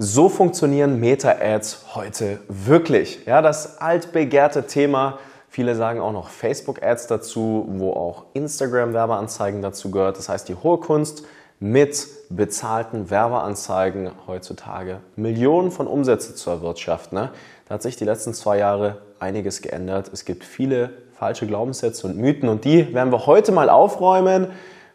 So 0.00 0.28
funktionieren 0.28 1.00
Meta-Ads 1.00 1.96
heute 1.96 2.38
wirklich. 2.46 3.26
Ja, 3.26 3.42
das 3.42 3.80
altbegehrte 3.80 4.68
Thema. 4.68 5.18
Viele 5.48 5.74
sagen 5.74 6.00
auch 6.00 6.12
noch 6.12 6.28
Facebook-Ads 6.28 7.08
dazu, 7.08 7.66
wo 7.68 7.94
auch 7.94 8.26
Instagram-Werbeanzeigen 8.34 9.60
dazu 9.60 9.90
gehört. 9.90 10.16
Das 10.16 10.28
heißt, 10.28 10.48
die 10.48 10.54
hohe 10.54 10.78
Kunst 10.78 11.24
mit 11.58 12.06
bezahlten 12.30 13.10
Werbeanzeigen 13.10 14.12
heutzutage 14.28 15.00
Millionen 15.16 15.72
von 15.72 15.88
Umsätze 15.88 16.36
zu 16.36 16.48
erwirtschaften. 16.48 17.18
Ne? 17.18 17.32
Da 17.66 17.74
hat 17.74 17.82
sich 17.82 17.96
die 17.96 18.04
letzten 18.04 18.34
zwei 18.34 18.58
Jahre 18.58 18.98
einiges 19.18 19.62
geändert. 19.62 20.12
Es 20.12 20.24
gibt 20.24 20.44
viele 20.44 20.90
falsche 21.14 21.48
Glaubenssätze 21.48 22.06
und 22.06 22.16
Mythen 22.16 22.48
und 22.48 22.64
die 22.64 22.94
werden 22.94 23.12
wir 23.12 23.26
heute 23.26 23.50
mal 23.50 23.68
aufräumen. 23.68 24.46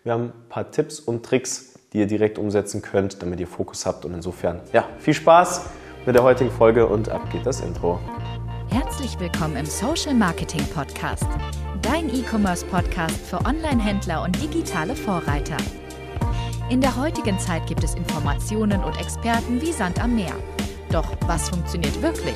Wir 0.06 0.14
haben 0.14 0.28
ein 0.28 0.48
paar 0.48 0.72
Tipps 0.72 1.02
und 1.02 1.26
Tricks, 1.26 1.73
die 1.94 2.00
ihr 2.00 2.08
direkt 2.08 2.38
umsetzen 2.38 2.82
könnt, 2.82 3.22
damit 3.22 3.40
ihr 3.40 3.48
Fokus 3.48 3.86
habt. 3.86 4.06
Und 4.06 4.14
insofern, 4.14 4.62
ja, 4.74 4.86
viel 5.00 5.14
Spaß 5.14 5.70
mit 6.06 6.16
der 6.16 6.24
heutigen 6.24 6.52
Folge 6.52 6.88
und 6.88 7.10
ab 7.10 7.30
geht 7.32 7.46
das 7.46 7.62
Intro. 7.62 8.00
Herzlich 8.70 9.20
willkommen 9.20 9.56
im 9.56 9.66
Social 9.66 10.16
Marketing 10.16 10.66
Podcast, 10.74 11.28
dein 11.82 12.10
E-Commerce 12.10 12.66
Podcast 12.66 13.16
für 13.28 13.38
Online-Händler 13.46 14.24
und 14.24 14.42
digitale 14.42 14.96
Vorreiter. 14.96 15.58
In 16.70 16.82
der 16.82 16.96
heutigen 16.98 17.38
Zeit 17.38 17.68
gibt 17.68 17.84
es 17.84 17.94
Informationen 17.94 18.84
und 18.84 19.00
Experten 19.00 19.62
wie 19.62 19.72
Sand 19.72 20.02
am 20.02 20.16
Meer. 20.16 20.34
Doch 20.90 21.06
was 21.28 21.50
funktioniert 21.50 22.02
wirklich? 22.02 22.36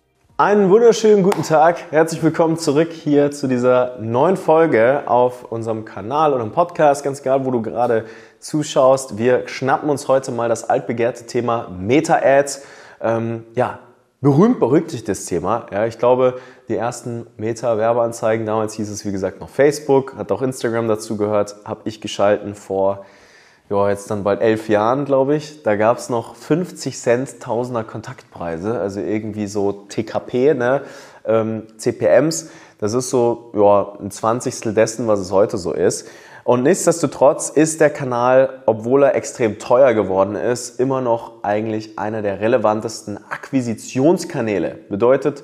Einen 0.43 0.71
wunderschönen 0.71 1.21
guten 1.21 1.43
Tag. 1.43 1.91
Herzlich 1.91 2.23
willkommen 2.23 2.57
zurück 2.57 2.91
hier 2.91 3.29
zu 3.29 3.45
dieser 3.45 3.99
neuen 3.99 4.37
Folge 4.37 5.03
auf 5.05 5.43
unserem 5.43 5.85
Kanal 5.85 6.33
oder 6.33 6.41
im 6.41 6.51
Podcast, 6.51 7.03
ganz 7.03 7.19
egal, 7.19 7.45
wo 7.45 7.51
du 7.51 7.61
gerade 7.61 8.05
zuschaust. 8.39 9.19
Wir 9.19 9.47
schnappen 9.47 9.87
uns 9.87 10.07
heute 10.07 10.31
mal 10.31 10.49
das 10.49 10.67
altbegehrte 10.67 11.27
Thema 11.27 11.69
Meta-Ads. 11.69 12.63
Ähm, 13.01 13.43
ja, 13.53 13.81
berühmt 14.21 14.59
berüchtigtes 14.59 15.27
Thema. 15.27 15.67
Ja, 15.71 15.85
ich 15.85 15.99
glaube, 15.99 16.39
die 16.69 16.75
ersten 16.75 17.27
Meta-Werbeanzeigen, 17.37 18.43
damals 18.47 18.73
hieß 18.73 18.89
es 18.89 19.05
wie 19.05 19.11
gesagt 19.11 19.41
noch 19.41 19.49
Facebook, 19.49 20.15
hat 20.15 20.31
auch 20.31 20.41
Instagram 20.41 20.87
dazu 20.87 21.17
gehört, 21.17 21.55
habe 21.65 21.81
ich 21.83 22.01
geschalten 22.01 22.55
vor 22.55 23.05
ja, 23.71 23.89
jetzt 23.89 24.11
dann 24.11 24.23
bald 24.23 24.41
elf 24.41 24.67
Jahren, 24.67 25.05
glaube 25.05 25.35
ich, 25.35 25.63
da 25.63 25.77
gab 25.77 25.97
es 25.97 26.09
noch 26.09 26.35
50 26.35 26.99
Cent 26.99 27.39
Tausender 27.39 27.85
Kontaktpreise, 27.85 28.77
also 28.77 28.99
irgendwie 28.99 29.47
so 29.47 29.71
TKP, 29.87 30.53
ne? 30.53 30.81
Ähm, 31.23 31.63
CPMs. 31.77 32.49
Das 32.79 32.93
ist 32.93 33.09
so 33.09 33.51
ja, 33.55 33.93
ein 34.01 34.11
Zwanzigstel 34.11 34.73
dessen, 34.73 35.07
was 35.07 35.21
es 35.21 35.31
heute 35.31 35.57
so 35.57 35.71
ist. 35.71 36.09
Und 36.43 36.63
nichtsdestotrotz 36.63 37.49
ist 37.49 37.79
der 37.79 37.91
Kanal, 37.91 38.61
obwohl 38.65 39.03
er 39.03 39.15
extrem 39.15 39.57
teuer 39.57 39.93
geworden 39.93 40.35
ist, 40.35 40.79
immer 40.79 40.99
noch 40.99 41.43
eigentlich 41.43 41.97
einer 41.97 42.21
der 42.21 42.41
relevantesten 42.41 43.19
Akquisitionskanäle. 43.29 44.79
Bedeutet, 44.89 45.43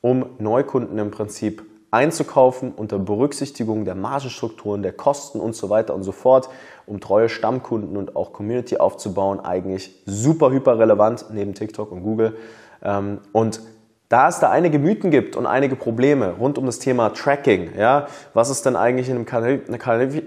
um 0.00 0.24
Neukunden 0.38 0.96
im 0.98 1.10
Prinzip 1.10 1.67
einzukaufen 1.90 2.72
unter 2.72 2.98
Berücksichtigung 2.98 3.84
der 3.84 3.94
Margenstrukturen, 3.94 4.82
der 4.82 4.92
Kosten 4.92 5.40
und 5.40 5.54
so 5.54 5.70
weiter 5.70 5.94
und 5.94 6.02
so 6.02 6.12
fort, 6.12 6.48
um 6.86 7.00
treue 7.00 7.28
Stammkunden 7.28 7.96
und 7.96 8.14
auch 8.16 8.32
Community 8.32 8.76
aufzubauen, 8.76 9.40
eigentlich 9.40 9.94
super 10.04 10.50
hyper 10.50 10.78
relevant 10.78 11.26
neben 11.32 11.54
TikTok 11.54 11.90
und 11.92 12.02
Google. 12.02 12.36
Ähm, 12.82 13.20
und 13.32 13.60
da 14.08 14.28
es 14.28 14.38
da 14.40 14.50
einige 14.50 14.78
Mythen 14.78 15.10
gibt 15.10 15.36
und 15.36 15.44
einige 15.44 15.76
Probleme 15.76 16.34
rund 16.40 16.56
um 16.56 16.64
das 16.64 16.78
Thema 16.78 17.10
Tracking, 17.10 17.72
ja, 17.76 18.06
was 18.32 18.48
ist 18.48 18.64
denn 18.64 18.74
eigentlich 18.74 19.10
in 19.10 19.16
einem 19.16 19.26
Kanal, 19.26 19.58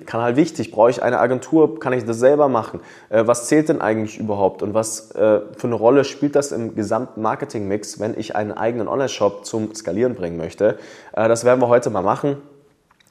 Kanal, 0.05 0.35
wichtig? 0.35 0.71
Brauche 0.71 0.91
ich 0.91 1.01
eine 1.01 1.19
Agentur? 1.19 1.79
Kann 1.79 1.91
ich 1.93 2.05
das 2.05 2.19
selber 2.19 2.47
machen? 2.47 2.81
Äh, 3.09 3.25
was 3.25 3.47
zählt 3.47 3.69
denn 3.69 3.81
eigentlich 3.81 4.19
überhaupt? 4.19 4.61
Und 4.61 4.75
was 4.75 5.11
äh, 5.11 5.41
für 5.57 5.67
eine 5.67 5.75
Rolle 5.75 6.03
spielt 6.03 6.35
das 6.35 6.51
im 6.51 6.75
gesamten 6.75 7.23
Marketing-Mix, 7.23 7.99
wenn 7.99 8.17
ich 8.17 8.35
einen 8.35 8.51
eigenen 8.51 8.87
Online-Shop 8.87 9.45
zum 9.45 9.73
Skalieren 9.73 10.13
bringen 10.13 10.37
möchte? 10.37 10.77
Äh, 11.13 11.27
das 11.27 11.43
werden 11.43 11.59
wir 11.59 11.67
heute 11.67 11.89
mal 11.89 12.03
machen. 12.03 12.37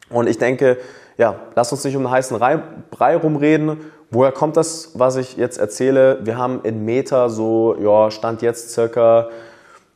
Und 0.09 0.29
ich 0.29 0.39
denke, 0.39 0.79
ja, 1.19 1.35
lass 1.57 1.73
uns 1.73 1.83
nicht 1.83 1.97
um 1.97 2.07
einen 2.07 2.15
heißen 2.15 2.39
Brei 2.91 3.17
rumreden. 3.17 3.79
Woher 4.13 4.33
kommt 4.33 4.57
das, 4.57 4.93
was 4.95 5.17
ich 5.17 5.37
jetzt 5.37 5.59
erzähle? 5.59 6.21
Wir 6.23 6.39
haben 6.39 6.61
in 6.63 6.85
Meta 6.85 7.29
so, 7.29 7.77
ja, 7.81 8.11
Stand 8.13 8.43
jetzt 8.43 8.71
circa 8.71 9.29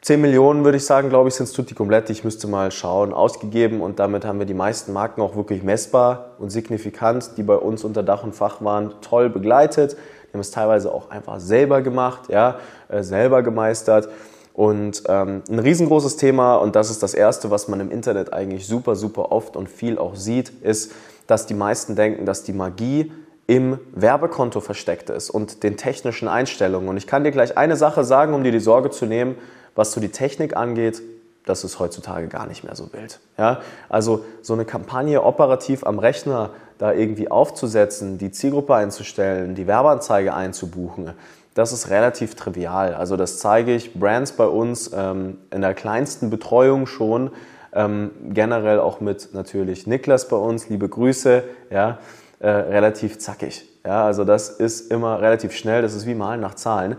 10 0.04 0.20
Millionen, 0.20 0.64
würde 0.64 0.76
ich 0.76 0.84
sagen, 0.84 1.08
glaube 1.08 1.30
ich, 1.30 1.34
sind 1.34 1.44
es 1.44 1.52
tutti 1.54 1.74
komplett. 1.74 2.10
Ich 2.10 2.24
müsste 2.24 2.46
mal 2.46 2.70
schauen, 2.70 3.14
ausgegeben 3.14 3.80
und 3.80 3.98
damit 3.98 4.26
haben 4.26 4.38
wir 4.38 4.44
die 4.44 4.52
meisten 4.52 4.92
Marken 4.92 5.22
auch 5.22 5.34
wirklich 5.34 5.62
messbar 5.62 6.32
und 6.38 6.50
signifikant, 6.50 7.38
die 7.38 7.42
bei 7.42 7.56
uns 7.56 7.84
unter 7.84 8.02
Dach 8.02 8.22
und 8.22 8.34
Fach 8.34 8.60
waren, 8.60 8.92
toll 9.00 9.30
begleitet. 9.30 9.96
Die 10.28 10.34
haben 10.34 10.40
es 10.40 10.50
teilweise 10.50 10.92
auch 10.92 11.08
einfach 11.08 11.40
selber 11.40 11.80
gemacht, 11.80 12.28
ja, 12.28 12.58
äh, 12.88 13.02
selber 13.02 13.42
gemeistert. 13.42 14.10
Und 14.52 15.04
ähm, 15.08 15.40
ein 15.48 15.58
riesengroßes 15.58 16.18
Thema, 16.18 16.56
und 16.56 16.76
das 16.76 16.90
ist 16.90 17.02
das 17.02 17.14
Erste, 17.14 17.50
was 17.50 17.68
man 17.68 17.80
im 17.80 17.90
Internet 17.90 18.30
eigentlich 18.30 18.66
super, 18.66 18.96
super 18.96 19.32
oft 19.32 19.56
und 19.56 19.70
viel 19.70 19.96
auch 19.96 20.16
sieht, 20.16 20.50
ist, 20.62 20.92
dass 21.26 21.46
die 21.46 21.54
meisten 21.54 21.96
denken, 21.96 22.26
dass 22.26 22.42
die 22.42 22.52
Magie 22.52 23.10
im 23.46 23.78
Werbekonto 23.94 24.60
versteckt 24.60 25.08
ist 25.08 25.30
und 25.30 25.62
den 25.62 25.78
technischen 25.78 26.28
Einstellungen. 26.28 26.90
Und 26.90 26.98
ich 26.98 27.06
kann 27.06 27.24
dir 27.24 27.30
gleich 27.30 27.56
eine 27.56 27.76
Sache 27.76 28.04
sagen, 28.04 28.34
um 28.34 28.44
dir 28.44 28.52
die 28.52 28.60
Sorge 28.60 28.90
zu 28.90 29.06
nehmen. 29.06 29.36
Was 29.74 29.92
so 29.92 30.00
die 30.00 30.10
Technik 30.10 30.56
angeht, 30.56 31.02
das 31.46 31.64
ist 31.64 31.78
heutzutage 31.78 32.28
gar 32.28 32.46
nicht 32.46 32.64
mehr 32.64 32.74
so 32.74 32.92
wild. 32.92 33.20
Ja? 33.36 33.60
Also 33.88 34.24
so 34.42 34.54
eine 34.54 34.64
Kampagne 34.64 35.22
operativ 35.22 35.84
am 35.84 35.98
Rechner 35.98 36.50
da 36.78 36.92
irgendwie 36.92 37.30
aufzusetzen, 37.30 38.18
die 38.18 38.30
Zielgruppe 38.30 38.74
einzustellen, 38.74 39.54
die 39.54 39.66
Werbeanzeige 39.66 40.34
einzubuchen, 40.34 41.12
das 41.54 41.72
ist 41.72 41.88
relativ 41.88 42.34
trivial. 42.34 42.94
Also 42.94 43.16
das 43.16 43.38
zeige 43.38 43.74
ich 43.74 43.94
Brands 43.94 44.32
bei 44.32 44.46
uns 44.46 44.90
ähm, 44.92 45.38
in 45.52 45.60
der 45.60 45.74
kleinsten 45.74 46.28
Betreuung 46.28 46.86
schon, 46.86 47.30
ähm, 47.72 48.10
generell 48.30 48.80
auch 48.80 49.00
mit 49.00 49.30
natürlich 49.34 49.86
Niklas 49.86 50.28
bei 50.28 50.36
uns, 50.36 50.68
liebe 50.68 50.88
Grüße, 50.88 51.44
ja, 51.70 51.98
äh, 52.40 52.48
relativ 52.48 53.18
zackig. 53.18 53.68
Ja, 53.84 54.04
also 54.04 54.24
das 54.24 54.48
ist 54.48 54.90
immer 54.90 55.20
relativ 55.20 55.52
schnell, 55.52 55.82
das 55.82 55.94
ist 55.94 56.06
wie 56.06 56.14
Malen 56.14 56.40
nach 56.40 56.54
Zahlen. 56.54 56.96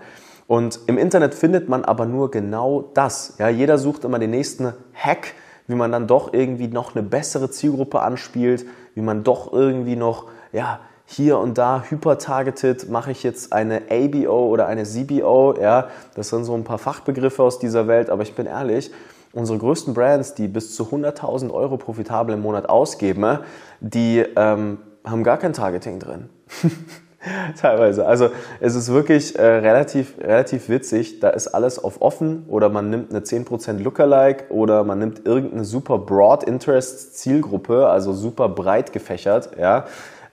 Und 0.47 0.79
im 0.88 0.97
Internet 0.97 1.33
findet 1.33 1.69
man 1.69 1.83
aber 1.83 2.06
nur 2.06 2.29
genau 2.29 2.89
das. 2.94 3.35
Ja, 3.39 3.50
jeder 3.50 3.78
sucht 3.78 4.03
immer 4.03 4.19
den 4.19 4.31
nächsten 4.31 4.73
Hack, 4.94 5.33
wie 5.67 5.75
man 5.75 5.91
dann 5.91 6.07
doch 6.07 6.33
irgendwie 6.33 6.67
noch 6.67 6.95
eine 6.95 7.03
bessere 7.03 7.50
Zielgruppe 7.50 8.01
anspielt, 8.01 8.66
wie 8.94 9.01
man 9.01 9.23
doch 9.23 9.51
irgendwie 9.51 9.95
noch, 9.95 10.25
ja, 10.51 10.79
hier 11.07 11.38
und 11.38 11.57
da 11.57 11.83
hyper-targeted, 11.88 12.89
mache 12.89 13.11
ich 13.11 13.23
jetzt 13.23 13.53
eine 13.53 13.83
ABO 13.89 14.47
oder 14.47 14.67
eine 14.67 14.83
CBO, 14.83 15.56
ja, 15.59 15.88
das 16.16 16.29
sind 16.29 16.45
so 16.45 16.56
ein 16.56 16.63
paar 16.63 16.79
Fachbegriffe 16.79 17.44
aus 17.44 17.59
dieser 17.59 17.88
Welt, 17.88 18.09
aber 18.09 18.23
ich 18.23 18.33
bin 18.33 18.47
ehrlich, 18.47 18.91
unsere 19.31 19.59
größten 19.59 19.94
Brands, 19.94 20.33
die 20.33 20.47
bis 20.47 20.75
zu 20.75 20.83
100.000 20.85 21.51
Euro 21.51 21.77
profitabel 21.77 22.33
im 22.33 22.41
Monat 22.41 22.69
ausgeben, 22.69 23.39
die 23.81 24.25
ähm, 24.35 24.79
haben 25.03 25.23
gar 25.23 25.38
kein 25.38 25.53
Targeting 25.53 26.00
drin. 26.00 26.29
Teilweise. 27.59 28.06
Also 28.06 28.30
es 28.59 28.75
ist 28.75 28.91
wirklich 28.91 29.38
äh, 29.38 29.46
relativ, 29.46 30.18
relativ 30.19 30.69
witzig. 30.69 31.19
Da 31.19 31.30
ist 31.30 31.47
alles 31.47 31.84
auf 31.84 32.02
offen 32.02 32.46
oder 32.47 32.69
man 32.69 32.90
nimmt 32.90 33.12
eine 33.12 33.22
10% 33.22 33.81
Lookalike 33.81 34.46
oder 34.50 34.84
man 34.84 35.00
nimmt 35.00 35.25
irgendeine 35.25 35.66
super 35.66 35.97
Broad 35.97 36.44
Interest 36.44 37.18
Zielgruppe, 37.18 37.88
also 37.88 38.13
super 38.13 38.50
breit 38.50 38.94
gefächert, 38.94 39.51
ja. 39.60 39.86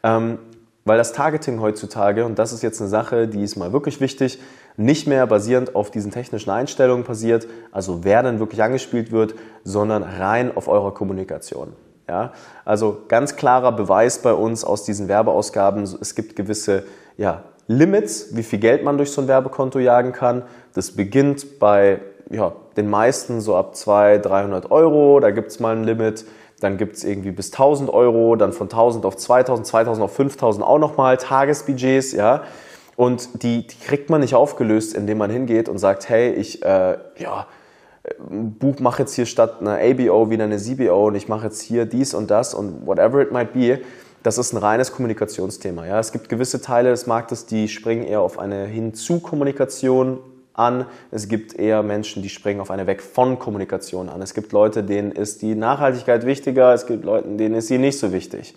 Ähm, 0.02 0.38
weil 0.84 0.98
das 0.98 1.12
Targeting 1.12 1.60
heutzutage, 1.60 2.24
und 2.24 2.40
das 2.40 2.52
ist 2.52 2.62
jetzt 2.62 2.80
eine 2.80 2.90
Sache, 2.90 3.28
die 3.28 3.44
ist 3.44 3.54
mal 3.54 3.72
wirklich 3.72 4.00
wichtig, 4.00 4.40
nicht 4.76 5.06
mehr 5.06 5.26
basierend 5.28 5.76
auf 5.76 5.92
diesen 5.92 6.10
technischen 6.10 6.50
Einstellungen 6.50 7.04
passiert, 7.04 7.46
also 7.70 8.02
wer 8.02 8.22
denn 8.24 8.40
wirklich 8.40 8.62
angespielt 8.62 9.12
wird, 9.12 9.34
sondern 9.62 10.02
rein 10.02 10.56
auf 10.56 10.66
eurer 10.66 10.92
Kommunikation. 10.92 11.74
Ja, 12.08 12.32
also 12.64 13.02
ganz 13.08 13.36
klarer 13.36 13.72
Beweis 13.72 14.18
bei 14.18 14.32
uns 14.32 14.64
aus 14.64 14.84
diesen 14.84 15.08
Werbeausgaben. 15.08 15.84
Es 15.84 16.14
gibt 16.14 16.34
gewisse 16.34 16.84
ja, 17.16 17.42
Limits, 17.68 18.34
wie 18.34 18.42
viel 18.42 18.58
Geld 18.58 18.84
man 18.84 18.96
durch 18.96 19.12
so 19.12 19.22
ein 19.22 19.28
Werbekonto 19.28 19.78
jagen 19.78 20.12
kann. 20.12 20.42
Das 20.74 20.92
beginnt 20.92 21.58
bei 21.60 22.00
ja, 22.30 22.52
den 22.76 22.90
meisten 22.90 23.40
so 23.40 23.56
ab 23.56 23.76
200, 23.76 24.24
300 24.26 24.70
Euro. 24.70 25.20
Da 25.20 25.30
gibt 25.30 25.50
es 25.50 25.60
mal 25.60 25.76
ein 25.76 25.84
Limit. 25.84 26.24
Dann 26.60 26.76
gibt 26.76 26.96
es 26.96 27.04
irgendwie 27.04 27.32
bis 27.32 27.52
1000 27.52 27.90
Euro, 27.90 28.36
dann 28.36 28.52
von 28.52 28.66
1000 28.68 29.04
auf 29.04 29.16
2000, 29.16 29.66
2000 29.66 30.04
auf 30.04 30.14
5000 30.14 30.64
auch 30.64 30.78
nochmal 30.78 31.16
Tagesbudgets. 31.16 32.12
Ja? 32.12 32.42
Und 32.96 33.42
die, 33.42 33.66
die 33.66 33.78
kriegt 33.78 34.10
man 34.10 34.20
nicht 34.20 34.34
aufgelöst, 34.34 34.94
indem 34.94 35.18
man 35.18 35.30
hingeht 35.30 35.68
und 35.68 35.78
sagt, 35.78 36.08
hey, 36.08 36.32
ich, 36.32 36.64
äh, 36.64 36.98
ja, 37.18 37.46
Buch 38.18 38.80
mache 38.80 39.02
jetzt 39.02 39.14
hier 39.14 39.26
statt 39.26 39.60
einer 39.60 39.78
ABO 39.78 40.30
wieder 40.30 40.44
eine 40.44 40.58
CBO 40.58 41.06
und 41.06 41.14
ich 41.14 41.28
mache 41.28 41.46
jetzt 41.46 41.60
hier 41.62 41.86
dies 41.86 42.14
und 42.14 42.30
das 42.30 42.52
und 42.52 42.86
whatever 42.86 43.20
it 43.20 43.30
might 43.30 43.52
be. 43.52 43.80
Das 44.22 44.38
ist 44.38 44.52
ein 44.52 44.56
reines 44.58 44.92
Kommunikationsthema. 44.92 45.86
Ja? 45.86 45.98
Es 46.00 46.12
gibt 46.12 46.28
gewisse 46.28 46.60
Teile 46.60 46.90
des 46.90 47.06
Marktes, 47.06 47.46
die 47.46 47.68
springen 47.68 48.04
eher 48.04 48.20
auf 48.20 48.38
eine 48.38 48.66
Hinzu-Kommunikation 48.66 50.18
an. 50.52 50.86
Es 51.10 51.28
gibt 51.28 51.54
eher 51.54 51.82
Menschen, 51.82 52.22
die 52.22 52.28
springen 52.28 52.60
auf 52.60 52.70
eine 52.70 52.86
Weg 52.86 53.02
von 53.02 53.38
Kommunikation 53.38 54.08
an. 54.08 54.20
Es 54.20 54.34
gibt 54.34 54.52
Leute, 54.52 54.82
denen 54.82 55.12
ist 55.12 55.42
die 55.42 55.54
Nachhaltigkeit 55.54 56.26
wichtiger. 56.26 56.72
Es 56.74 56.86
gibt 56.86 57.04
Leute, 57.04 57.28
denen 57.28 57.54
ist 57.54 57.68
sie 57.68 57.78
nicht 57.78 57.98
so 57.98 58.12
wichtig. 58.12 58.54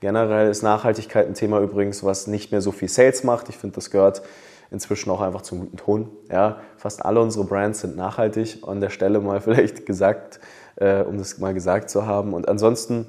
Generell 0.00 0.50
ist 0.50 0.62
Nachhaltigkeit 0.62 1.26
ein 1.26 1.34
Thema 1.34 1.60
übrigens, 1.60 2.04
was 2.04 2.26
nicht 2.26 2.52
mehr 2.52 2.60
so 2.60 2.72
viel 2.72 2.88
Sales 2.88 3.24
macht. 3.24 3.48
Ich 3.48 3.56
finde, 3.56 3.76
das 3.76 3.90
gehört 3.90 4.22
inzwischen 4.70 5.10
auch 5.10 5.20
einfach 5.20 5.42
zum 5.42 5.60
guten 5.60 5.76
Ton. 5.76 6.10
Ja, 6.30 6.58
fast 6.76 7.04
alle 7.04 7.20
unsere 7.20 7.44
Brands 7.44 7.80
sind 7.80 7.96
nachhaltig. 7.96 8.62
An 8.66 8.80
der 8.80 8.90
Stelle 8.90 9.20
mal 9.20 9.40
vielleicht 9.42 9.86
gesagt, 9.86 10.40
äh, 10.76 11.02
um 11.02 11.18
das 11.18 11.38
mal 11.38 11.54
gesagt 11.54 11.90
zu 11.90 12.06
haben. 12.06 12.34
Und 12.34 12.48
ansonsten 12.48 13.06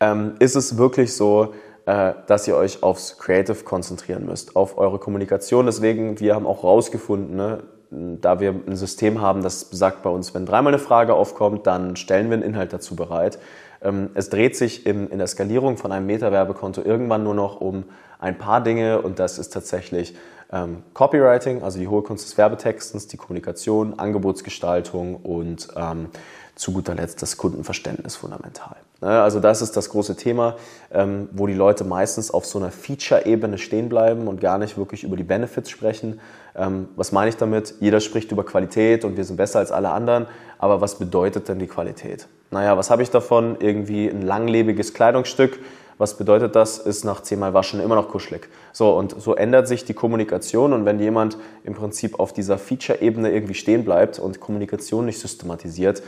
ähm, 0.00 0.34
ist 0.38 0.56
es 0.56 0.76
wirklich 0.76 1.14
so, 1.14 1.54
äh, 1.86 2.14
dass 2.26 2.48
ihr 2.48 2.56
euch 2.56 2.82
aufs 2.82 3.18
Creative 3.18 3.64
konzentrieren 3.64 4.26
müsst, 4.26 4.56
auf 4.56 4.78
eure 4.78 4.98
Kommunikation. 4.98 5.66
Deswegen, 5.66 6.18
wir 6.20 6.34
haben 6.34 6.46
auch 6.46 6.64
rausgefunden, 6.64 7.36
ne, 7.36 7.62
da 7.90 8.40
wir 8.40 8.50
ein 8.50 8.76
System 8.76 9.20
haben, 9.20 9.42
das 9.42 9.68
sagt 9.70 10.02
bei 10.02 10.10
uns, 10.10 10.34
wenn 10.34 10.46
dreimal 10.46 10.72
eine 10.72 10.82
Frage 10.82 11.14
aufkommt, 11.14 11.66
dann 11.66 11.96
stellen 11.96 12.28
wir 12.28 12.34
einen 12.34 12.42
Inhalt 12.42 12.72
dazu 12.72 12.96
bereit. 12.96 13.38
Ähm, 13.84 14.10
es 14.14 14.30
dreht 14.30 14.56
sich 14.56 14.86
in, 14.86 15.08
in 15.08 15.18
der 15.18 15.26
Skalierung 15.26 15.76
von 15.76 15.92
einem 15.92 16.06
Meta-Werbekonto 16.06 16.82
irgendwann 16.82 17.22
nur 17.22 17.34
noch 17.34 17.60
um 17.60 17.84
ein 18.18 18.38
paar 18.38 18.62
Dinge 18.62 19.02
und 19.02 19.18
das 19.18 19.38
ist 19.38 19.50
tatsächlich 19.50 20.16
ähm, 20.54 20.82
Copywriting, 20.94 21.62
also 21.62 21.78
die 21.78 21.88
hohe 21.88 22.02
Kunst 22.02 22.24
des 22.24 22.38
Werbetextens, 22.38 23.08
die 23.08 23.16
Kommunikation, 23.16 23.98
Angebotsgestaltung 23.98 25.16
und 25.16 25.68
ähm, 25.76 26.08
zu 26.54 26.72
guter 26.72 26.94
Letzt 26.94 27.20
das 27.20 27.36
Kundenverständnis 27.36 28.14
fundamental. 28.14 28.76
Ne, 29.00 29.20
also 29.20 29.40
das 29.40 29.60
ist 29.60 29.76
das 29.76 29.90
große 29.90 30.16
Thema, 30.16 30.56
ähm, 30.92 31.28
wo 31.32 31.48
die 31.48 31.54
Leute 31.54 31.82
meistens 31.82 32.30
auf 32.30 32.46
so 32.46 32.58
einer 32.60 32.70
Feature-Ebene 32.70 33.58
stehen 33.58 33.88
bleiben 33.88 34.28
und 34.28 34.40
gar 34.40 34.58
nicht 34.58 34.78
wirklich 34.78 35.02
über 35.02 35.16
die 35.16 35.24
Benefits 35.24 35.68
sprechen. 35.68 36.20
Ähm, 36.54 36.88
was 36.94 37.10
meine 37.10 37.28
ich 37.28 37.36
damit? 37.36 37.74
Jeder 37.80 37.98
spricht 37.98 38.30
über 38.30 38.44
Qualität 38.44 39.04
und 39.04 39.16
wir 39.16 39.24
sind 39.24 39.36
besser 39.36 39.58
als 39.58 39.72
alle 39.72 39.90
anderen, 39.90 40.26
aber 40.58 40.80
was 40.80 40.98
bedeutet 40.98 41.48
denn 41.48 41.58
die 41.58 41.66
Qualität? 41.66 42.28
Naja, 42.52 42.76
was 42.76 42.88
habe 42.90 43.02
ich 43.02 43.10
davon? 43.10 43.56
Irgendwie 43.58 44.08
ein 44.08 44.22
langlebiges 44.22 44.94
Kleidungsstück. 44.94 45.58
Was 45.98 46.16
bedeutet 46.16 46.56
das? 46.56 46.78
Ist 46.78 47.04
nach 47.04 47.22
zehnmal 47.22 47.54
Waschen 47.54 47.80
immer 47.80 47.94
noch 47.94 48.08
kuschelig. 48.08 48.48
So, 48.72 48.96
und 48.96 49.20
so 49.20 49.34
ändert 49.34 49.68
sich 49.68 49.84
die 49.84 49.94
Kommunikation 49.94 50.72
und 50.72 50.84
wenn 50.84 50.98
jemand 50.98 51.38
im 51.64 51.74
Prinzip 51.74 52.18
auf 52.18 52.32
dieser 52.32 52.58
Feature-Ebene 52.58 53.30
irgendwie 53.32 53.54
stehen 53.54 53.84
bleibt 53.84 54.18
und 54.18 54.40
Kommunikation 54.40 55.06
nicht 55.06 55.20
systematisiert, 55.20 56.02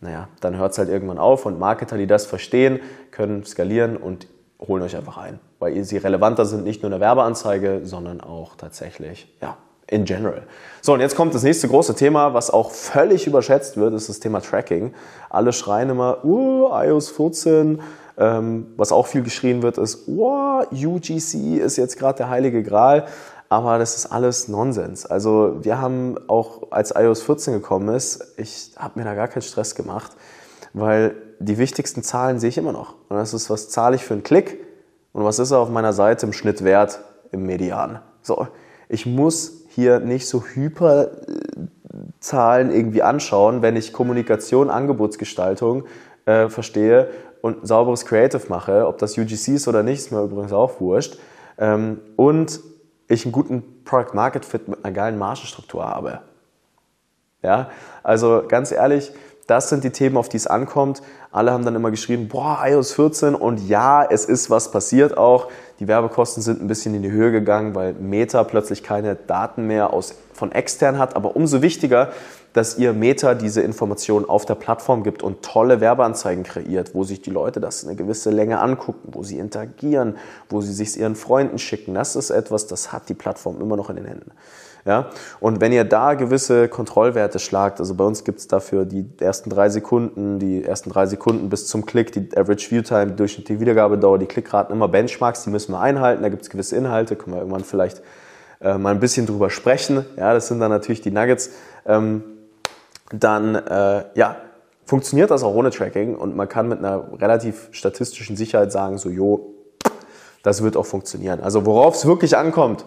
naja, 0.00 0.28
dann 0.40 0.56
hört 0.56 0.72
es 0.72 0.78
halt 0.78 0.88
irgendwann 0.88 1.18
auf 1.18 1.46
und 1.46 1.58
Marketer, 1.58 1.98
die 1.98 2.06
das 2.06 2.26
verstehen, 2.26 2.80
können 3.10 3.44
skalieren 3.44 3.96
und 3.96 4.26
holen 4.60 4.82
euch 4.82 4.96
einfach 4.96 5.18
ein, 5.18 5.38
weil 5.58 5.82
sie 5.84 5.96
relevanter 5.96 6.46
sind, 6.46 6.64
nicht 6.64 6.82
nur 6.82 6.88
in 6.88 6.98
der 6.98 7.00
Werbeanzeige, 7.00 7.80
sondern 7.84 8.20
auch 8.20 8.56
tatsächlich, 8.56 9.34
ja, 9.40 9.56
in 9.86 10.04
general. 10.04 10.42
So, 10.82 10.94
und 10.94 11.00
jetzt 11.00 11.16
kommt 11.16 11.34
das 11.34 11.42
nächste 11.42 11.68
große 11.68 11.94
Thema, 11.94 12.32
was 12.32 12.50
auch 12.50 12.70
völlig 12.70 13.26
überschätzt 13.26 13.76
wird, 13.76 13.92
ist 13.92 14.08
das 14.08 14.20
Thema 14.20 14.40
Tracking. 14.40 14.94
Alle 15.28 15.52
schreien 15.52 15.90
immer, 15.90 16.24
uh, 16.24 16.68
iOS 16.72 17.10
14, 17.10 17.56
ähm, 17.66 17.80
was 18.20 18.92
auch 18.92 19.06
viel 19.06 19.22
geschrien 19.22 19.62
wird, 19.62 19.78
ist, 19.78 20.04
wow, 20.06 20.66
UGC 20.70 21.58
ist 21.58 21.76
jetzt 21.76 21.98
gerade 21.98 22.18
der 22.18 22.28
heilige 22.28 22.62
Gral. 22.62 23.06
Aber 23.48 23.78
das 23.78 23.96
ist 23.96 24.06
alles 24.06 24.46
Nonsens. 24.46 25.06
Also 25.06 25.56
wir 25.62 25.80
haben 25.80 26.16
auch, 26.28 26.70
als 26.70 26.94
iOS 26.94 27.22
14 27.22 27.54
gekommen 27.54 27.92
ist, 27.94 28.34
ich 28.36 28.72
habe 28.76 28.98
mir 28.98 29.04
da 29.04 29.14
gar 29.14 29.26
keinen 29.26 29.42
Stress 29.42 29.74
gemacht, 29.74 30.12
weil 30.72 31.16
die 31.40 31.58
wichtigsten 31.58 32.04
Zahlen 32.04 32.38
sehe 32.38 32.50
ich 32.50 32.58
immer 32.58 32.72
noch. 32.72 32.94
Und 33.08 33.16
das 33.16 33.34
ist, 33.34 33.50
was 33.50 33.68
zahle 33.68 33.96
ich 33.96 34.04
für 34.04 34.14
einen 34.14 34.22
Klick 34.22 34.58
und 35.12 35.24
was 35.24 35.40
ist 35.40 35.50
er 35.50 35.58
auf 35.58 35.68
meiner 35.68 35.92
Seite 35.92 36.26
im 36.26 36.32
Schnitt 36.32 36.62
wert 36.62 37.00
im 37.32 37.44
Median. 37.44 37.98
So, 38.22 38.46
ich 38.88 39.04
muss 39.04 39.64
hier 39.70 39.98
nicht 39.98 40.28
so 40.28 40.44
hyper 40.44 41.10
Zahlen 42.20 42.70
irgendwie 42.70 43.02
anschauen, 43.02 43.62
wenn 43.62 43.74
ich 43.74 43.92
Kommunikation, 43.92 44.70
Angebotsgestaltung 44.70 45.84
äh, 46.26 46.48
verstehe 46.48 47.08
und 47.42 47.66
sauberes 47.66 48.04
Creative 48.04 48.42
mache, 48.48 48.86
ob 48.86 48.98
das 48.98 49.16
UGC 49.16 49.48
ist 49.48 49.68
oder 49.68 49.82
nicht, 49.82 49.98
ist 49.98 50.12
mir 50.12 50.22
übrigens 50.22 50.52
auch 50.52 50.80
wurscht. 50.80 51.18
Ähm, 51.58 52.00
und 52.16 52.60
ich 53.08 53.24
einen 53.24 53.32
guten 53.32 53.82
Product 53.84 54.14
Market 54.14 54.44
Fit 54.44 54.68
mit 54.68 54.84
einer 54.84 54.94
geilen 54.94 55.18
Margenstruktur 55.18 55.84
habe. 55.84 56.20
Ja, 57.42 57.70
also 58.02 58.44
ganz 58.46 58.70
ehrlich, 58.70 59.12
das 59.46 59.68
sind 59.68 59.82
die 59.82 59.90
Themen, 59.90 60.16
auf 60.16 60.28
die 60.28 60.36
es 60.36 60.46
ankommt. 60.46 61.02
Alle 61.32 61.52
haben 61.52 61.64
dann 61.64 61.74
immer 61.74 61.90
geschrieben, 61.90 62.28
boah, 62.28 62.60
iOS 62.64 62.92
14 62.92 63.34
und 63.34 63.68
ja, 63.68 64.04
es 64.04 64.24
ist 64.24 64.50
was 64.50 64.70
passiert 64.70 65.18
auch. 65.18 65.48
Die 65.80 65.88
Werbekosten 65.88 66.42
sind 66.42 66.60
ein 66.60 66.68
bisschen 66.68 66.94
in 66.94 67.02
die 67.02 67.10
Höhe 67.10 67.32
gegangen, 67.32 67.74
weil 67.74 67.94
Meta 67.94 68.44
plötzlich 68.44 68.82
keine 68.82 69.14
Daten 69.14 69.66
mehr 69.66 69.94
aus, 69.94 70.14
von 70.34 70.52
extern 70.52 70.98
hat. 70.98 71.16
Aber 71.16 71.36
umso 71.36 71.62
wichtiger, 71.62 72.12
dass 72.52 72.76
ihr 72.76 72.92
Meta 72.92 73.34
diese 73.34 73.62
Informationen 73.62 74.28
auf 74.28 74.44
der 74.44 74.56
Plattform 74.56 75.02
gibt 75.04 75.22
und 75.22 75.42
tolle 75.42 75.80
Werbeanzeigen 75.80 76.44
kreiert, 76.44 76.94
wo 76.94 77.04
sich 77.04 77.22
die 77.22 77.30
Leute 77.30 77.60
das 77.60 77.86
eine 77.86 77.96
gewisse 77.96 78.30
Länge 78.30 78.60
angucken, 78.60 79.08
wo 79.12 79.22
sie 79.22 79.38
interagieren, 79.38 80.16
wo 80.50 80.60
sie 80.60 80.74
sich 80.74 81.00
ihren 81.00 81.16
Freunden 81.16 81.58
schicken. 81.58 81.94
Das 81.94 82.14
ist 82.14 82.28
etwas, 82.28 82.66
das 82.66 82.92
hat 82.92 83.08
die 83.08 83.14
Plattform 83.14 83.58
immer 83.60 83.76
noch 83.76 83.88
in 83.88 83.96
den 83.96 84.04
Händen. 84.04 84.32
Ja? 84.84 85.10
Und 85.40 85.60
wenn 85.60 85.72
ihr 85.72 85.84
da 85.84 86.14
gewisse 86.14 86.68
Kontrollwerte 86.68 87.38
schlagt, 87.38 87.80
also 87.80 87.94
bei 87.94 88.04
uns 88.04 88.24
gibt 88.24 88.38
es 88.38 88.48
dafür 88.48 88.84
die 88.84 89.06
ersten 89.20 89.50
drei 89.50 89.68
Sekunden, 89.68 90.38
die 90.38 90.64
ersten 90.64 90.90
drei 90.90 91.06
Sekunden 91.06 91.48
bis 91.48 91.66
zum 91.66 91.86
Klick, 91.86 92.12
die 92.12 92.28
Average 92.36 92.70
View 92.70 92.82
Time, 92.82 93.08
die 93.08 93.16
durchschnittliche 93.16 93.60
Wiedergabedauer, 93.60 94.18
die 94.18 94.26
Klickraten, 94.26 94.74
immer 94.74 94.88
Benchmarks, 94.88 95.44
die 95.44 95.50
müssen 95.50 95.72
wir 95.72 95.80
einhalten. 95.80 96.22
Da 96.22 96.28
gibt 96.28 96.42
es 96.42 96.50
gewisse 96.50 96.76
Inhalte, 96.76 97.16
können 97.16 97.34
wir 97.34 97.40
irgendwann 97.40 97.64
vielleicht 97.64 98.02
äh, 98.60 98.78
mal 98.78 98.90
ein 98.90 99.00
bisschen 99.00 99.26
drüber 99.26 99.50
sprechen. 99.50 100.04
Ja, 100.16 100.32
das 100.34 100.48
sind 100.48 100.60
dann 100.60 100.70
natürlich 100.70 101.00
die 101.00 101.10
Nuggets. 101.10 101.50
Ähm, 101.86 102.22
dann 103.12 103.54
äh, 103.54 104.04
ja, 104.14 104.36
funktioniert 104.84 105.30
das 105.30 105.42
auch 105.42 105.54
ohne 105.54 105.70
Tracking 105.70 106.16
und 106.16 106.36
man 106.36 106.48
kann 106.48 106.68
mit 106.68 106.78
einer 106.78 107.04
relativ 107.20 107.68
statistischen 107.72 108.36
Sicherheit 108.36 108.72
sagen, 108.72 108.98
so, 108.98 109.08
jo, 109.08 109.54
das 110.42 110.62
wird 110.62 110.76
auch 110.76 110.86
funktionieren. 110.86 111.40
Also 111.40 111.66
worauf 111.66 111.94
es 111.96 112.06
wirklich 112.06 112.36
ankommt, 112.36 112.84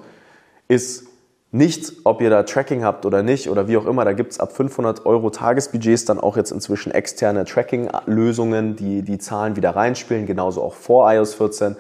ist 0.68 1.06
nicht, 1.54 1.94
ob 2.04 2.20
ihr 2.20 2.32
da 2.32 2.42
Tracking 2.42 2.84
habt 2.84 3.06
oder 3.06 3.22
nicht 3.22 3.48
oder 3.48 3.68
wie 3.68 3.78
auch 3.78 3.86
immer. 3.86 4.04
Da 4.06 4.14
gibt's 4.14 4.40
ab 4.40 4.54
500 4.54 5.06
Euro 5.06 5.30
Tagesbudgets 5.30 6.04
dann 6.04 6.20
auch 6.20 6.36
jetzt 6.36 6.52
inzwischen 6.52 6.92
externe 6.92 7.46
Tracking-Lösungen, 7.46 8.76
die 8.76 9.04
die 9.04 9.20
Zahlen 9.20 9.56
wieder 9.56 9.76
reinspielen, 9.76 10.26
genauso 10.26 10.64
auch 10.64 10.74
vor 10.74 11.12
iOS 11.14 11.36
14. 11.36 11.76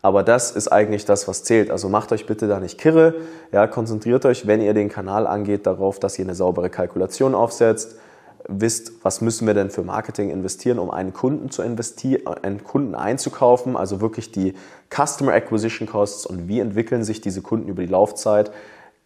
Aber 0.00 0.22
das 0.22 0.52
ist 0.52 0.68
eigentlich 0.68 1.04
das, 1.04 1.28
was 1.28 1.44
zählt. 1.44 1.70
Also 1.70 1.90
macht 1.90 2.10
euch 2.10 2.26
bitte 2.26 2.48
da 2.48 2.58
nicht 2.58 2.78
kirre. 2.78 3.14
Ja, 3.52 3.66
konzentriert 3.66 4.24
euch, 4.24 4.46
wenn 4.46 4.62
ihr 4.62 4.72
den 4.72 4.88
Kanal 4.88 5.26
angeht, 5.26 5.66
darauf, 5.66 6.00
dass 6.00 6.18
ihr 6.18 6.24
eine 6.24 6.34
saubere 6.34 6.70
Kalkulation 6.70 7.34
aufsetzt. 7.34 7.96
Wisst, 8.48 8.92
was 9.02 9.20
müssen 9.20 9.46
wir 9.46 9.52
denn 9.52 9.68
für 9.68 9.82
Marketing 9.82 10.30
investieren, 10.30 10.78
um 10.78 10.90
einen 10.90 11.12
Kunden 11.12 11.50
zu 11.50 11.62
investieren, 11.62 12.26
einen 12.42 12.64
Kunden 12.64 12.94
einzukaufen, 12.94 13.76
also 13.76 14.00
wirklich 14.00 14.32
die 14.32 14.54
Customer 14.88 15.34
Acquisition 15.34 15.86
Costs 15.86 16.24
und 16.24 16.48
wie 16.48 16.60
entwickeln 16.60 17.04
sich 17.04 17.20
diese 17.20 17.42
Kunden 17.42 17.68
über 17.68 17.82
die 17.82 17.88
Laufzeit. 17.88 18.50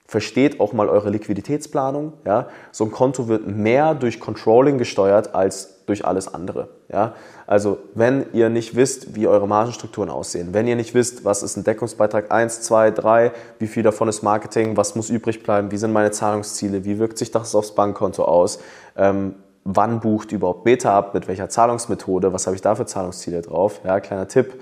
Versteht 0.08 0.60
auch 0.60 0.72
mal 0.72 0.88
eure 0.88 1.10
Liquiditätsplanung. 1.10 2.12
Ja? 2.24 2.48
So 2.70 2.84
ein 2.84 2.92
Konto 2.92 3.26
wird 3.26 3.46
mehr 3.48 3.94
durch 3.94 4.20
Controlling 4.20 4.78
gesteuert 4.78 5.34
als 5.34 5.84
durch 5.86 6.04
alles 6.04 6.32
andere. 6.32 6.68
Ja? 6.88 7.14
Also 7.46 7.78
wenn 7.94 8.26
ihr 8.32 8.48
nicht 8.48 8.76
wisst, 8.76 9.16
wie 9.16 9.26
eure 9.26 9.48
Margenstrukturen 9.48 10.08
aussehen, 10.08 10.50
wenn 10.52 10.68
ihr 10.68 10.76
nicht 10.76 10.94
wisst, 10.94 11.24
was 11.24 11.42
ist 11.42 11.56
ein 11.56 11.64
Deckungsbeitrag 11.64 12.30
1, 12.30 12.62
2, 12.62 12.92
3, 12.92 13.32
wie 13.58 13.66
viel 13.66 13.82
davon 13.82 14.08
ist 14.08 14.22
Marketing, 14.22 14.76
was 14.76 14.94
muss 14.94 15.10
übrig 15.10 15.42
bleiben, 15.42 15.72
wie 15.72 15.76
sind 15.76 15.92
meine 15.92 16.12
Zahlungsziele, 16.12 16.84
wie 16.84 17.00
wirkt 17.00 17.18
sich 17.18 17.32
das 17.32 17.56
aufs 17.56 17.74
Bankkonto 17.74 18.24
aus, 18.24 18.60
ähm, 18.96 19.34
wann 19.64 19.98
bucht 19.98 20.30
überhaupt 20.30 20.62
Beta 20.62 20.96
ab, 20.96 21.14
mit 21.14 21.26
welcher 21.26 21.48
Zahlungsmethode, 21.48 22.32
was 22.32 22.46
habe 22.46 22.54
ich 22.54 22.62
da 22.62 22.76
für 22.76 22.86
Zahlungsziele 22.86 23.42
drauf, 23.42 23.80
ja, 23.84 23.98
kleiner 23.98 24.28
Tipp, 24.28 24.54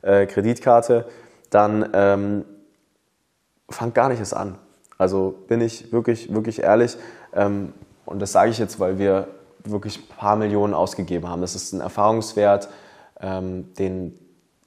äh, 0.00 0.24
Kreditkarte, 0.24 1.06
dann 1.50 1.90
ähm, 1.92 2.44
fangt 3.68 3.94
gar 3.94 4.08
nicht 4.08 4.20
erst 4.20 4.34
an 4.34 4.58
also 4.98 5.34
bin 5.48 5.60
ich 5.60 5.92
wirklich, 5.92 6.32
wirklich 6.32 6.62
ehrlich. 6.62 6.96
Ähm, 7.34 7.72
und 8.04 8.20
das 8.20 8.32
sage 8.32 8.50
ich 8.50 8.58
jetzt, 8.58 8.80
weil 8.80 8.98
wir 8.98 9.28
wirklich 9.64 9.98
ein 9.98 10.16
paar 10.16 10.36
Millionen 10.36 10.74
ausgegeben 10.74 11.28
haben. 11.28 11.40
Das 11.40 11.54
ist 11.54 11.72
ein 11.72 11.80
Erfahrungswert, 11.80 12.68
ähm, 13.20 13.74
den 13.78 14.18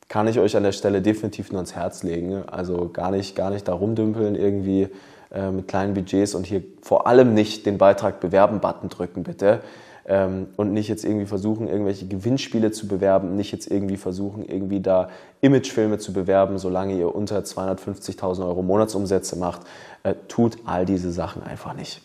kann 0.07 0.27
ich 0.27 0.39
euch 0.39 0.57
an 0.57 0.63
der 0.63 0.71
Stelle 0.71 1.01
definitiv 1.01 1.51
nur 1.51 1.59
ans 1.59 1.75
Herz 1.75 2.03
legen. 2.03 2.43
Also 2.49 2.89
gar 2.89 3.11
nicht, 3.11 3.35
gar 3.35 3.51
nicht 3.51 3.67
da 3.67 3.73
rumdümpeln 3.73 4.35
irgendwie 4.35 4.89
äh, 5.31 5.51
mit 5.51 5.67
kleinen 5.67 5.93
Budgets 5.93 6.33
und 6.33 6.47
hier 6.47 6.63
vor 6.81 7.07
allem 7.07 7.33
nicht 7.33 7.65
den 7.65 7.77
Beitrag 7.77 8.19
bewerben-Button 8.19 8.89
drücken, 8.89 9.23
bitte 9.23 9.61
und 10.09 10.73
nicht 10.73 10.87
jetzt 10.87 11.05
irgendwie 11.05 11.27
versuchen, 11.27 11.67
irgendwelche 11.67 12.07
Gewinnspiele 12.07 12.71
zu 12.71 12.87
bewerben, 12.87 13.35
nicht 13.35 13.51
jetzt 13.51 13.69
irgendwie 13.69 13.97
versuchen, 13.97 14.43
irgendwie 14.43 14.79
da 14.79 15.09
Imagefilme 15.41 15.99
zu 15.99 16.13
bewerben, 16.13 16.57
solange 16.57 16.97
ihr 16.97 17.13
unter 17.13 17.39
250.000 17.39 18.43
Euro 18.43 18.63
Monatsumsätze 18.63 19.35
macht. 19.37 19.61
Äh, 20.01 20.15
tut 20.27 20.57
all 20.65 20.85
diese 20.85 21.11
Sachen 21.11 21.43
einfach 21.43 21.75
nicht. 21.75 22.01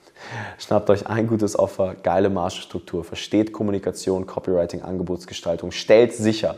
Schnappt 0.58 0.88
euch 0.88 1.06
ein 1.06 1.26
gutes 1.26 1.58
Offer, 1.58 1.94
geile 2.02 2.30
Margenstruktur, 2.30 3.04
versteht 3.04 3.52
Kommunikation, 3.52 4.26
Copywriting, 4.26 4.80
Angebotsgestaltung, 4.80 5.72
stellt 5.72 6.14
sicher, 6.14 6.54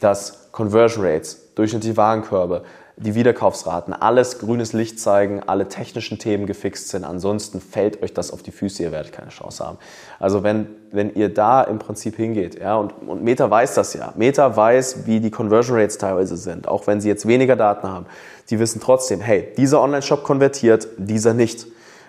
dass 0.00 0.52
Conversion 0.52 1.06
Rates, 1.06 1.54
durchschnittliche 1.54 1.96
Warenkörbe, 1.96 2.64
die 2.96 3.16
Wiederkaufsraten, 3.16 3.92
alles 3.92 4.38
grünes 4.38 4.72
Licht 4.72 5.00
zeigen, 5.00 5.42
alle 5.44 5.68
technischen 5.68 6.18
Themen 6.18 6.46
gefixt 6.46 6.90
sind. 6.90 7.04
Ansonsten 7.04 7.60
fällt 7.60 8.02
euch 8.02 8.14
das 8.14 8.30
auf 8.30 8.42
die 8.42 8.52
Füße, 8.52 8.84
ihr 8.84 8.92
werdet 8.92 9.12
keine 9.12 9.30
Chance 9.30 9.66
haben. 9.66 9.78
Also 10.20 10.44
wenn, 10.44 10.68
wenn 10.92 11.12
ihr 11.14 11.28
da 11.28 11.62
im 11.62 11.80
Prinzip 11.80 12.16
hingeht, 12.16 12.60
ja, 12.60 12.76
und, 12.76 12.92
und 13.06 13.24
Meta 13.24 13.50
weiß 13.50 13.74
das 13.74 13.94
ja. 13.94 14.12
Meta 14.16 14.56
weiß, 14.56 15.06
wie 15.06 15.18
die 15.18 15.32
Conversion 15.32 15.76
Rates 15.76 15.98
teilweise 15.98 16.36
sind, 16.36 16.68
auch 16.68 16.86
wenn 16.86 17.00
sie 17.00 17.08
jetzt 17.08 17.26
weniger 17.26 17.56
Daten 17.56 17.88
haben. 17.88 18.06
Sie 18.44 18.60
wissen 18.60 18.80
trotzdem, 18.80 19.20
hey, 19.20 19.48
dieser 19.56 19.80
Online-Shop 19.80 20.22
konvertiert, 20.22 20.86
dieser 20.96 21.34
nicht. 21.34 21.66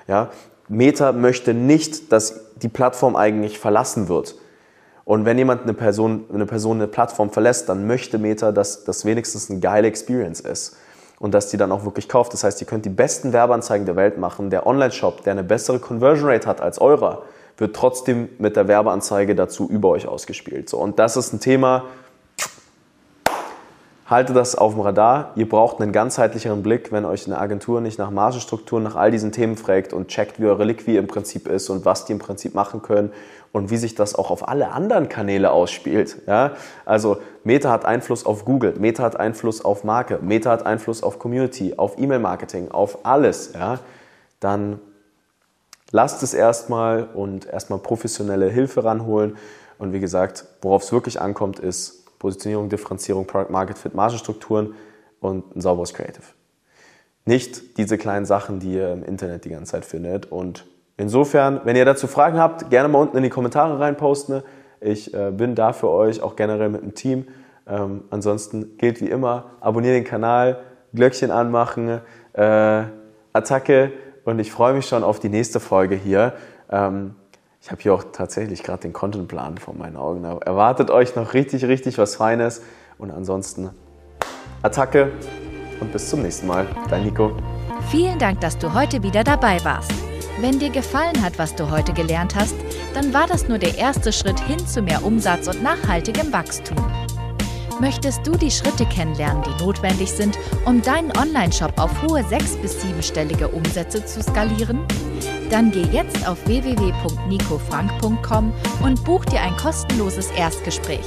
Ja, 0.07 0.29
Meta 0.67 1.13
möchte 1.13 1.55
nicht, 1.55 2.11
dass 2.11 2.51
die 2.57 2.69
Plattform 2.69 3.15
eigentlich 3.15 3.57
verlassen 3.57 4.07
wird. 4.07 4.35
Und 5.05 5.23
wenn 5.23 5.37
jemand 5.37 5.63
eine 5.63 5.73
Person, 5.73 6.25
eine 6.33 6.47
Person 6.47 6.77
eine 6.77 6.87
Plattform 6.87 7.29
verlässt, 7.29 7.69
dann 7.69 7.85
möchte 7.87 8.17
Meta, 8.17 8.51
dass 8.51 8.83
das 8.83 9.05
wenigstens 9.05 9.49
eine 9.49 9.59
geile 9.59 9.87
Experience 9.87 10.39
ist 10.39 10.77
und 11.19 11.33
dass 11.33 11.49
die 11.49 11.57
dann 11.57 11.71
auch 11.71 11.85
wirklich 11.85 12.09
kauft. 12.09 12.33
Das 12.33 12.43
heißt, 12.43 12.59
ihr 12.59 12.67
könnt 12.67 12.85
die 12.85 12.89
besten 12.89 13.31
Werbeanzeigen 13.31 13.85
der 13.85 13.95
Welt 13.95 14.17
machen. 14.17 14.49
Der 14.49 14.65
Online-Shop, 14.65 15.23
der 15.23 15.33
eine 15.33 15.43
bessere 15.43 15.79
Conversion 15.79 16.29
Rate 16.29 16.47
hat 16.47 16.59
als 16.59 16.81
eurer, 16.81 17.21
wird 17.57 17.75
trotzdem 17.75 18.29
mit 18.39 18.55
der 18.55 18.67
Werbeanzeige 18.67 19.35
dazu 19.35 19.69
über 19.69 19.89
euch 19.89 20.07
ausgespielt. 20.07 20.69
So, 20.69 20.79
und 20.79 20.97
das 20.97 21.15
ist 21.15 21.33
ein 21.33 21.39
Thema, 21.39 21.85
Haltet 24.07 24.35
das 24.35 24.53
auf 24.53 24.73
dem 24.73 24.81
Radar. 24.81 25.31
Ihr 25.35 25.49
braucht 25.49 25.81
einen 25.81 25.91
ganzheitlicheren 25.91 26.61
Blick, 26.61 26.91
wenn 26.91 27.05
euch 27.05 27.25
eine 27.25 27.39
Agentur 27.39 27.81
nicht 27.81 27.97
nach 27.97 28.11
Margenstrukturen, 28.11 28.83
nach 28.83 28.95
all 28.95 29.09
diesen 29.09 29.31
Themen 29.31 29.57
fragt 29.57 29.93
und 29.93 30.09
checkt, 30.09 30.39
wie 30.39 30.45
eure 30.45 30.63
Liquid 30.63 30.99
im 30.99 31.07
Prinzip 31.07 31.47
ist 31.47 31.71
und 31.71 31.85
was 31.85 32.05
die 32.05 32.13
im 32.13 32.19
Prinzip 32.19 32.53
machen 32.53 32.83
können 32.83 33.11
und 33.51 33.71
wie 33.71 33.77
sich 33.77 33.95
das 33.95 34.13
auch 34.13 34.29
auf 34.29 34.47
alle 34.47 34.73
anderen 34.73 35.09
Kanäle 35.09 35.49
ausspielt. 35.49 36.21
Ja? 36.27 36.51
Also 36.85 37.17
Meta 37.43 37.71
hat 37.71 37.85
Einfluss 37.85 38.27
auf 38.27 38.45
Google, 38.45 38.75
Meta 38.77 39.01
hat 39.01 39.19
Einfluss 39.19 39.65
auf 39.65 39.83
Marke, 39.83 40.19
Meta 40.21 40.51
hat 40.51 40.67
Einfluss 40.67 41.01
auf 41.01 41.17
Community, 41.17 41.73
auf 41.75 41.97
E-Mail-Marketing, 41.97 42.69
auf 42.69 42.99
alles. 43.07 43.53
Ja? 43.55 43.79
Dann 44.39 44.79
lasst 45.89 46.21
es 46.21 46.35
erstmal 46.35 47.05
und 47.11 47.47
erstmal 47.47 47.79
professionelle 47.79 48.49
Hilfe 48.49 48.83
ranholen. 48.83 49.37
Und 49.79 49.93
wie 49.93 49.99
gesagt, 49.99 50.45
worauf 50.61 50.83
es 50.83 50.91
wirklich 50.91 51.19
ankommt, 51.19 51.57
ist 51.57 52.04
Positionierung, 52.25 52.69
Differenzierung, 52.69 53.27
Product 53.27 53.51
Market 53.51 53.77
Fit, 53.77 53.93
Margenstrukturen 53.93 54.73
und 55.19 55.55
ein 55.55 55.61
sauberes 55.61 55.93
Creative. 55.93 56.23
Nicht 57.25 57.77
diese 57.77 57.99
kleinen 57.99 58.25
Sachen, 58.25 58.59
die 58.59 58.73
ihr 58.73 58.91
im 58.91 59.03
Internet 59.03 59.45
die 59.45 59.49
ganze 59.49 59.73
Zeit 59.73 59.85
findet. 59.85 60.31
Und 60.31 60.65
insofern, 60.97 61.61
wenn 61.65 61.75
ihr 61.75 61.85
dazu 61.85 62.07
Fragen 62.07 62.39
habt, 62.39 62.71
gerne 62.71 62.89
mal 62.89 62.97
unten 62.97 63.17
in 63.17 63.21
die 63.21 63.29
Kommentare 63.29 63.79
reinposten. 63.79 64.41
Ich 64.81 65.13
äh, 65.13 65.29
bin 65.29 65.53
da 65.53 65.71
für 65.71 65.89
euch, 65.89 66.23
auch 66.23 66.35
generell 66.35 66.69
mit 66.69 66.81
dem 66.81 66.95
Team. 66.95 67.27
Ähm, 67.67 68.05
ansonsten 68.09 68.75
gilt 68.77 69.01
wie 69.01 69.09
immer, 69.09 69.51
abonniert 69.61 69.95
den 69.95 70.03
Kanal, 70.03 70.61
Glöckchen 70.95 71.29
anmachen, 71.29 72.01
äh, 72.33 72.83
Attacke 73.33 73.91
und 74.23 74.39
ich 74.39 74.51
freue 74.51 74.73
mich 74.73 74.87
schon 74.87 75.03
auf 75.03 75.19
die 75.19 75.29
nächste 75.29 75.59
Folge 75.59 75.93
hier. 75.95 76.33
Ähm, 76.71 77.13
ich 77.65 77.71
habe 77.71 77.81
hier 77.81 77.95
auch 77.95 78.03
tatsächlich 78.11 78.61
gerade 78.61 78.83
den 78.83 78.93
Contentplan 78.93 79.57
vor 79.57 79.73
meinen 79.73 79.97
Augen. 79.97 80.21
Da 80.21 80.37
erwartet 80.37 80.91
euch 80.91 81.15
noch 81.15 81.33
richtig, 81.33 81.65
richtig 81.65 81.97
was 81.97 82.15
Feines. 82.15 82.61
Und 82.99 83.09
ansonsten 83.09 83.71
Attacke 84.61 85.11
und 85.79 85.91
bis 85.91 86.11
zum 86.11 86.21
nächsten 86.21 86.45
Mal. 86.45 86.67
Dein 86.91 87.05
Nico. 87.05 87.35
Vielen 87.89 88.19
Dank, 88.19 88.39
dass 88.41 88.55
du 88.59 88.71
heute 88.71 89.01
wieder 89.01 89.23
dabei 89.23 89.57
warst. 89.65 89.91
Wenn 90.39 90.59
dir 90.59 90.69
gefallen 90.69 91.19
hat, 91.23 91.39
was 91.39 91.55
du 91.55 91.71
heute 91.71 91.91
gelernt 91.91 92.35
hast, 92.35 92.53
dann 92.93 93.11
war 93.15 93.25
das 93.25 93.47
nur 93.47 93.57
der 93.57 93.75
erste 93.75 94.13
Schritt 94.13 94.39
hin 94.41 94.59
zu 94.59 94.83
mehr 94.83 95.03
Umsatz 95.03 95.47
und 95.47 95.63
nachhaltigem 95.63 96.31
Wachstum. 96.31 96.77
Möchtest 97.79 98.27
du 98.27 98.33
die 98.33 98.51
Schritte 98.51 98.85
kennenlernen, 98.85 99.41
die 99.41 99.63
notwendig 99.63 100.11
sind, 100.11 100.37
um 100.65 100.83
deinen 100.83 101.17
Online-Shop 101.17 101.73
auf 101.79 102.03
hohe 102.03 102.23
sechs- 102.25 102.57
bis 102.57 102.79
siebenstellige 102.79 103.47
Umsätze 103.47 104.05
zu 104.05 104.21
skalieren? 104.21 104.85
Dann 105.49 105.71
geh 105.71 105.85
jetzt 105.91 106.27
auf 106.27 106.45
www.nicofrank.com 106.47 108.53
und 108.83 109.03
buch 109.03 109.25
dir 109.25 109.41
ein 109.41 109.55
kostenloses 109.57 110.31
Erstgespräch. 110.31 111.05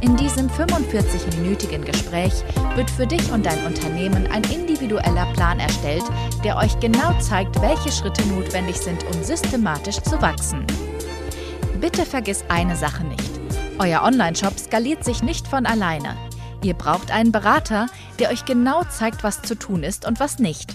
In 0.00 0.16
diesem 0.16 0.48
45-minütigen 0.48 1.84
Gespräch 1.84 2.32
wird 2.76 2.90
für 2.90 3.06
dich 3.06 3.32
und 3.32 3.46
dein 3.46 3.64
Unternehmen 3.64 4.26
ein 4.26 4.44
individueller 4.44 5.26
Plan 5.32 5.58
erstellt, 5.58 6.04
der 6.44 6.58
euch 6.58 6.78
genau 6.78 7.18
zeigt, 7.20 7.60
welche 7.62 7.90
Schritte 7.90 8.22
notwendig 8.26 8.76
sind, 8.76 9.02
um 9.14 9.22
systematisch 9.22 10.00
zu 10.00 10.20
wachsen. 10.20 10.66
Bitte 11.80 12.04
vergiss 12.04 12.44
eine 12.48 12.76
Sache 12.76 13.04
nicht. 13.04 13.40
Euer 13.78 14.02
Online-Shop 14.02 14.58
skaliert 14.58 15.04
sich 15.04 15.22
nicht 15.22 15.48
von 15.48 15.66
alleine. 15.66 16.16
Ihr 16.62 16.74
braucht 16.74 17.10
einen 17.10 17.32
Berater, 17.32 17.86
der 18.18 18.30
euch 18.30 18.44
genau 18.44 18.84
zeigt, 18.84 19.24
was 19.24 19.42
zu 19.42 19.54
tun 19.54 19.82
ist 19.82 20.06
und 20.06 20.20
was 20.20 20.38
nicht. 20.38 20.74